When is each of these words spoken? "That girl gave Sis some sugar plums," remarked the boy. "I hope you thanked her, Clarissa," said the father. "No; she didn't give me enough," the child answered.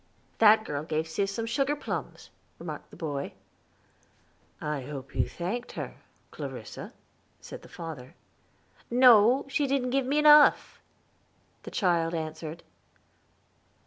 "That 0.39 0.63
girl 0.65 0.81
gave 0.81 1.07
Sis 1.07 1.31
some 1.31 1.45
sugar 1.45 1.75
plums," 1.75 2.31
remarked 2.57 2.89
the 2.89 2.97
boy. 2.97 3.33
"I 4.59 4.81
hope 4.81 5.13
you 5.15 5.29
thanked 5.29 5.73
her, 5.73 5.97
Clarissa," 6.31 6.93
said 7.39 7.61
the 7.61 7.69
father. 7.69 8.15
"No; 8.89 9.45
she 9.47 9.67
didn't 9.67 9.91
give 9.91 10.07
me 10.07 10.17
enough," 10.17 10.81
the 11.61 11.69
child 11.69 12.15
answered. 12.15 12.63